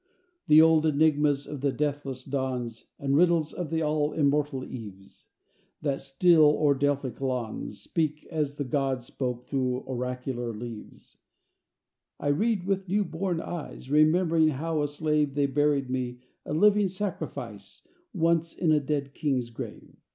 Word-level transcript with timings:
II 0.01 0.41
The 0.55 0.61
old 0.63 0.85
enigmas 0.87 1.45
of 1.45 1.61
the 1.61 1.71
deathless 1.71 2.23
dawns, 2.25 2.87
And 2.97 3.15
riddles 3.15 3.53
of 3.53 3.69
the 3.69 3.83
all 3.83 4.13
immortal 4.13 4.63
eves, 4.65 5.27
That 5.83 6.01
still 6.01 6.57
o'er 6.57 6.73
Delphic 6.73 7.21
lawns 7.21 7.81
Speak 7.81 8.25
as 8.31 8.55
the 8.55 8.63
gods 8.63 9.05
spoke 9.05 9.45
through 9.45 9.81
oracular 9.81 10.53
leaves 10.55 11.17
I 12.19 12.29
read 12.29 12.65
with 12.65 12.87
new 12.89 13.05
born 13.05 13.41
eyes, 13.41 13.91
Remembering 13.91 14.47
how, 14.47 14.81
a 14.81 14.87
slave, 14.87 15.35
They 15.35 15.45
buried 15.45 15.91
me, 15.91 16.21
a 16.47 16.53
living 16.55 16.87
sacrifice, 16.87 17.87
Once 18.11 18.55
in 18.55 18.71
a 18.71 18.79
dead 18.79 19.13
king's 19.13 19.51
grave. 19.51 19.95